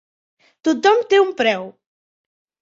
[0.67, 1.69] Tothom té un preu.